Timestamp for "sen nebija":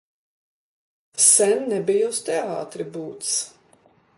1.25-2.09